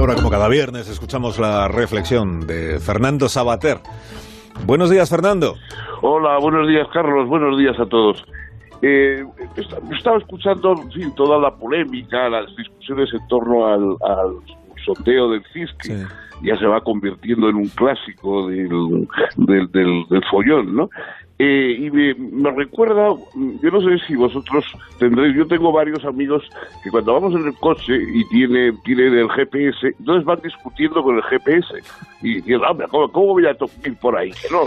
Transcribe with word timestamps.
ahora, 0.00 0.14
como 0.14 0.30
cada 0.30 0.48
viernes, 0.48 0.88
escuchamos 0.88 1.38
la 1.38 1.68
reflexión 1.68 2.46
de 2.46 2.80
Fernando 2.80 3.28
Sabater. 3.28 3.80
Buenos 4.64 4.88
días, 4.88 5.10
Fernando. 5.10 5.56
Hola, 6.00 6.38
buenos 6.38 6.66
días, 6.68 6.88
Carlos. 6.90 7.28
Buenos 7.28 7.58
días 7.58 7.78
a 7.78 7.84
todos. 7.84 8.24
Eh, 8.80 9.22
estaba 9.94 10.16
escuchando 10.16 10.74
toda 11.14 11.38
la 11.38 11.54
polémica, 11.54 12.30
las 12.30 12.46
discusiones 12.56 13.12
en 13.12 13.28
torno 13.28 13.66
al, 13.66 13.96
al 14.00 14.36
sondeo 14.86 15.32
del 15.32 15.44
CIS, 15.52 15.70
que 15.74 16.06
ya 16.42 16.56
se 16.56 16.64
va 16.64 16.80
convirtiendo 16.80 17.50
en 17.50 17.56
un 17.56 17.68
clásico 17.68 18.48
del, 18.48 19.06
del, 19.36 19.70
del, 19.70 20.06
del 20.08 20.24
follón, 20.30 20.74
¿no? 20.74 20.88
Eh, 21.42 21.74
y 21.78 21.90
me, 21.90 22.50
recuerda, 22.50 23.14
yo 23.34 23.70
no 23.70 23.80
sé 23.80 24.06
si 24.06 24.14
vosotros 24.14 24.62
tendréis, 24.98 25.34
yo 25.34 25.46
tengo 25.46 25.72
varios 25.72 26.04
amigos 26.04 26.46
que 26.84 26.90
cuando 26.90 27.14
vamos 27.14 27.34
en 27.34 27.46
el 27.46 27.54
coche 27.54 27.94
y 27.96 28.28
tiene, 28.28 28.74
tienen 28.84 29.14
el 29.14 29.30
GPS, 29.30 29.94
entonces 30.00 30.26
van 30.26 30.38
discutiendo 30.42 31.02
con 31.02 31.16
el 31.16 31.22
GPS 31.22 31.78
y 32.20 32.42
dicen, 32.42 32.62
hombre, 32.62 32.86
¿cómo, 32.90 33.08
voy 33.08 33.46
a 33.46 33.52
ir 33.52 33.96
por 33.96 34.18
ahí? 34.18 34.32
Que 34.32 34.50
no, 34.50 34.66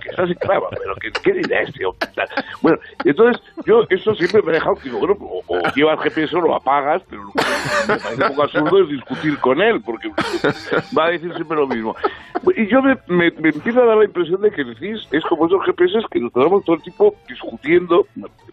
que 0.00 0.08
está 0.08 0.26
sin 0.26 0.34
clava, 0.34 0.66
pero 0.70 0.96
que, 0.96 1.12
¿qué 1.22 1.32
dirá 1.32 1.62
este? 1.62 1.84
Bueno, 2.60 2.78
entonces 3.04 3.40
yo 3.64 3.84
eso 3.88 4.12
siempre 4.16 4.42
me 4.42 4.50
he 4.50 4.54
dejado, 4.54 4.74
digo, 4.82 4.98
bueno, 4.98 5.16
o, 5.20 5.60
lleva 5.76 5.92
el 5.92 6.00
GPS 6.00 6.36
o 6.36 6.40
lo 6.40 6.56
apagas, 6.56 7.04
pero 7.08 7.22
lo 7.22 7.30
que 7.30 8.16
me 8.16 8.24
un 8.24 8.30
poco 8.30 8.42
absurdo 8.42 8.82
es 8.82 8.88
discutir 8.88 9.38
con 9.38 9.62
él, 9.62 9.80
porque 9.80 10.08
va 10.98 11.04
a 11.04 11.10
decir 11.10 11.32
siempre 11.36 11.56
lo 11.56 11.68
mismo. 11.68 11.94
Y 12.56 12.66
yo 12.66 12.82
me, 12.82 12.96
me, 13.06 13.30
me 13.30 13.50
empiezo 13.50 13.82
a 13.82 13.86
dar 13.86 13.98
la 13.98 14.06
impresión 14.06 14.40
de 14.40 14.50
que 14.50 14.64
CIS 14.74 15.06
es 15.12 15.22
como 15.26 15.46
esos 15.46 15.64
GPS 15.66 15.99
que 16.10 16.20
nos 16.20 16.32
quedamos 16.32 16.64
todo 16.64 16.76
el 16.76 16.82
tiempo 16.82 17.14
discutiendo. 17.28 18.06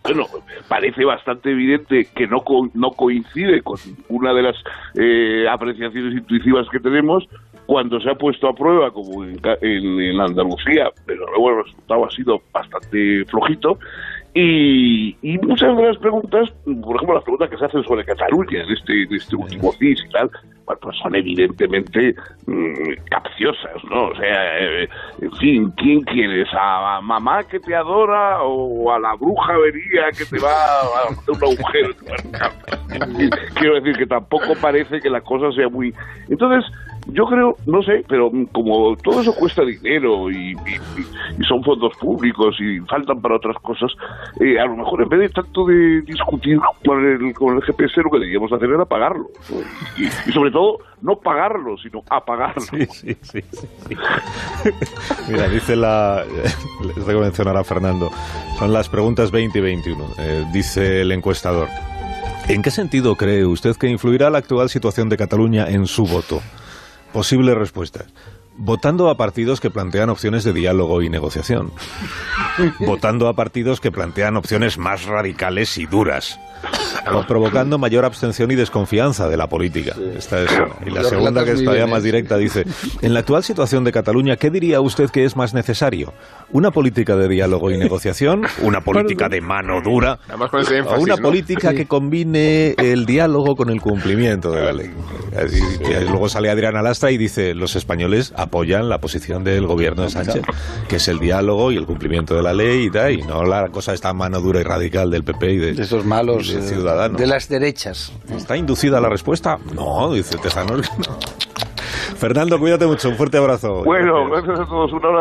Bueno, 0.04 0.26
parece 0.68 1.06
bastante 1.06 1.52
evidente 1.52 2.08
que 2.16 2.28
no, 2.28 2.44
no 2.74 2.92
coincide 2.92 3.62
con 3.62 3.78
una 4.10 4.34
de 4.34 4.42
las 4.42 4.56
eh, 4.96 5.48
apreciaciones 5.50 6.14
intuitivas 6.14 6.68
que 6.70 6.80
tenemos 6.80 7.28
cuando 7.66 8.00
se 8.00 8.10
ha 8.10 8.16
puesto 8.16 8.48
a 8.48 8.56
prueba, 8.56 8.92
como 8.92 9.26
en, 9.26 9.40
en, 9.62 10.20
Andalucía, 10.20 10.90
pero 11.06 11.26
luego 11.28 11.50
el 11.50 11.66
resultado 11.66 12.06
ha 12.06 12.12
sido 12.12 12.42
bastante 12.54 13.26
flojito. 13.26 13.78
Y, 14.34 15.18
y, 15.22 15.38
muchas 15.40 15.76
de 15.76 15.84
las 15.84 15.98
preguntas, 15.98 16.50
por 16.64 16.96
ejemplo, 16.96 17.16
las 17.16 17.24
preguntas 17.24 17.50
que 17.50 17.58
se 17.58 17.66
hacen 17.66 17.84
sobre 17.84 18.06
Cataluña 18.06 18.64
en 18.64 18.72
este, 18.72 19.04
en 19.04 19.14
este 19.14 19.36
último 19.36 19.74
CIS 19.74 20.06
y 20.06 20.10
tal, 20.10 20.30
bueno, 20.68 20.80
pues 20.82 20.98
son 21.02 21.16
evidentemente 21.16 22.14
mmm, 22.46 22.94
capciosas, 23.10 23.84
¿no? 23.90 24.08
O 24.10 24.16
sea, 24.16 24.60
eh, 24.60 24.90
en 25.22 25.32
fin, 25.38 25.72
¿quién 25.78 26.02
quieres? 26.02 26.48
¿A 26.54 27.00
mamá 27.02 27.46
que 27.46 27.58
te 27.62 27.74
adora 27.74 28.44
o 28.44 28.92
a 28.92 29.00
la 29.00 29.16
bruja 29.16 29.54
vería 29.58 30.12
que 30.12 30.26
te 30.26 30.38
va 30.40 30.52
a 30.52 31.10
hacer 31.10 31.34
un 31.34 31.44
agujero? 31.44 31.90
Quiero 33.56 33.76
decir 33.76 33.98
que 33.98 34.06
tampoco 34.08 34.54
parece 34.62 35.00
que 35.00 35.10
la 35.10 35.22
cosa 35.22 35.54
sea 35.54 35.70
muy... 35.70 35.94
Entonces, 36.30 36.70
yo 37.14 37.26
creo, 37.26 37.56
no 37.66 37.82
sé, 37.84 38.04
pero 38.08 38.32
como 38.52 38.96
todo 38.98 39.22
eso 39.22 39.34
cuesta 39.36 39.64
dinero 39.64 40.30
y, 40.30 40.56
son 41.48 41.64
fondos 41.64 41.96
públicos 41.98 42.56
y 42.60 42.80
faltan 42.82 43.22
para 43.22 43.36
otras 43.36 43.56
cosas, 43.62 43.92
eh, 44.40 44.60
a 44.60 44.66
lo 44.66 44.78
mejor 44.78 45.04
en 45.04 45.10
vez 45.10 45.20
de 45.20 45.30
tanto 45.30 45.66
de 45.66 46.02
discutir 46.02 46.60
con 46.86 47.06
el, 47.06 47.34
con 47.34 47.56
el 47.56 47.64
GPS, 47.64 48.02
lo 48.02 48.10
que 48.10 48.20
deberíamos 48.20 48.52
hacer 48.52 48.70
era 48.70 48.86
pagarlo. 48.86 49.28
Y, 49.98 50.32
sobre 50.32 50.52
todo, 50.52 50.80
no 51.02 51.16
pagarlo, 51.18 51.78
sino 51.78 52.04
apagarlo. 52.10 52.62
Sí, 52.62 52.86
sí. 52.92 53.16
sí. 53.22 53.42
Mira, 55.32 55.48
dice 55.48 55.76
la. 55.76 56.24
Les 56.84 56.96
tengo 56.96 57.20
que 57.20 57.26
mencionar 57.26 57.58
a 57.58 57.64
Fernando. 57.64 58.10
Son 58.60 58.74
las 58.74 58.90
preguntas 58.90 59.32
20 59.32 59.58
y 59.58 59.62
21. 59.62 60.06
Eh, 60.20 60.46
dice 60.52 61.02
el 61.02 61.12
encuestador. 61.12 61.68
¿En 62.50 62.62
qué 62.62 62.72
sentido 62.72 63.16
cree 63.16 63.46
usted 63.46 63.76
que 63.76 63.88
influirá 63.88 64.30
la 64.30 64.38
actual 64.38 64.70
situación 64.70 65.10
de 65.10 65.18
Cataluña 65.18 65.68
en 65.70 65.86
su 65.86 66.06
voto? 66.06 66.42
Posibles 67.14 67.58
respuestas. 67.58 68.08
Votando 68.58 69.10
a 69.10 69.18
partidos 69.18 69.60
que 69.60 69.70
plantean 69.70 70.10
opciones 70.10 70.44
de 70.44 70.54
diálogo 70.54 71.02
y 71.02 71.10
negociación. 71.10 71.72
Votando 72.80 73.28
a 73.28 73.34
partidos 73.34 73.80
que 73.80 73.92
plantean 73.92 74.36
opciones 74.36 74.78
más 74.78 75.06
radicales 75.06 75.78
y 75.78 75.86
duras. 75.86 76.40
Provocando 77.28 77.78
mayor 77.78 78.06
abstención 78.06 78.52
y 78.52 78.56
desconfianza 78.56 79.28
de 79.28 79.38
la 79.38 79.48
política. 79.48 79.96
Esta 80.16 80.44
es 80.44 80.52
una. 80.52 80.76
Y 80.86 80.90
la 80.90 81.04
segunda, 81.04 81.44
que 81.44 81.52
es 81.52 81.64
todavía 81.64 81.88
más 81.88 82.04
directa, 82.04 82.38
dice: 82.38 82.66
En 83.02 83.14
la 83.14 83.20
actual 83.22 83.44
situación 83.44 83.84
de 83.84 83.92
Cataluña, 83.92 84.38
¿qué 84.38 84.50
diría 84.50 84.82
usted 84.82 85.10
que 85.10 85.26
es 85.26 85.36
más 85.36 85.54
necesario? 85.54 86.14
¿Una 86.52 86.72
política 86.72 87.16
de 87.16 87.28
diálogo 87.28 87.72
y 87.72 87.78
negociación? 87.78 88.44
¿Una 88.62 88.82
política 88.82 89.30
de 89.30 89.42
mano 89.42 89.82
dura? 89.82 90.20
Énfasis, 90.32 90.86
¿O 90.88 91.02
una 91.02 91.16
¿no? 91.16 91.22
política 91.22 91.74
que 91.74 91.86
combine 91.86 92.76
el 92.78 93.06
diálogo 93.06 93.56
con 93.56 93.70
el 93.70 93.82
cumplimiento 93.82 94.52
de 94.52 94.64
la 94.64 94.74
ley? 94.74 94.92
Y, 95.52 95.92
y 95.92 96.10
luego 96.10 96.30
sale 96.30 96.50
Adrián 96.50 96.76
Alastra 96.76 97.12
y 97.12 97.18
dice: 97.18 97.54
Los 97.54 97.76
españoles 97.76 98.34
apoyan 98.36 98.90
la 98.90 99.00
posición 99.00 99.44
del 99.44 99.66
gobierno 99.68 100.04
de 100.04 100.10
Sánchez, 100.10 100.44
que 100.88 100.98
es 100.98 101.08
el 101.08 101.20
diálogo 101.20 101.72
y 101.72 101.78
el 101.78 101.86
cumplimiento 101.86 102.36
de 102.36 102.44
la 102.44 102.54
ley 102.54 102.86
y 102.86 102.90
tal, 102.90 103.14
y 103.14 103.22
no 103.24 103.44
la 103.44 103.70
cosa 103.70 103.94
esta 103.94 104.14
mano 104.14 104.40
dura 104.40 104.60
y 104.60 104.64
radical 104.64 105.10
del 105.10 105.24
PP 105.24 105.52
y 105.52 105.58
de, 105.58 105.74
de 105.74 105.84
esos 105.84 106.06
malos 106.06 106.48
de 106.54 106.77
ciudadanos. 106.78 107.20
de 107.20 107.28
las 107.28 107.50
derechas. 107.50 108.12
¿Está 108.30 108.56
inducida 108.58 109.00
la 109.02 109.10
respuesta? 109.10 109.58
No, 109.74 110.12
dice 110.14 110.38
Tejanor. 110.38 110.82
Fernando, 112.18 112.58
cuídate 112.60 112.86
mucho, 112.88 113.10
un 113.10 113.16
fuerte 113.16 113.38
abrazo. 113.38 113.84
Bueno, 113.84 114.30
gracias 114.30 114.60
a 114.60 114.66
todos, 114.66 114.92
una 114.94 115.08
hora. 115.10 115.16